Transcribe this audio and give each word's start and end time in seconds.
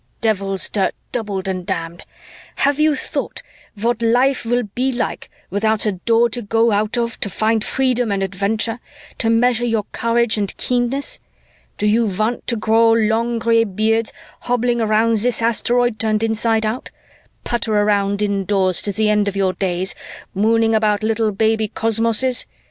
"Devil's 0.19 0.67
dirt 0.67 0.95
doubled 1.11 1.47
and 1.47 1.63
damned! 1.63 2.05
Have 2.55 2.79
you 2.79 2.95
thought 2.95 3.43
what 3.79 4.01
life 4.01 4.43
will 4.43 4.63
be 4.63 4.91
like 4.91 5.29
without 5.51 5.85
a 5.85 5.91
Door 5.91 6.31
to 6.31 6.41
go 6.41 6.71
out 6.71 6.97
of 6.97 7.19
to 7.19 7.29
find 7.29 7.63
freedom 7.63 8.11
and 8.11 8.23
adventure, 8.23 8.79
to 9.19 9.29
measure 9.29 9.63
your 9.63 9.83
courage 9.91 10.39
and 10.39 10.57
keenness? 10.57 11.19
Do 11.77 11.85
you 11.85 12.07
want 12.07 12.47
to 12.47 12.55
grow 12.55 12.89
long 12.93 13.37
gray 13.37 13.63
beards 13.63 14.11
hobbling 14.39 14.81
around 14.81 15.17
this 15.17 15.39
asteroid 15.39 15.99
turned 15.99 16.23
inside 16.23 16.65
out? 16.65 16.89
Putter 17.43 17.71
around 17.75 18.23
indoors 18.23 18.81
to 18.81 18.91
the 18.91 19.07
end 19.07 19.27
of 19.27 19.35
your 19.35 19.53
days, 19.53 19.93
mooning 20.33 20.73
about 20.73 21.03
little 21.03 21.31
baby 21.31 21.67
cosmoses? 21.67 22.47